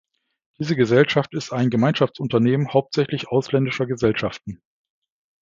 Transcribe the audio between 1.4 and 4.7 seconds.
ein Gemeinschaftsunternehmen hauptsächlich ausländischer Gesellschaften.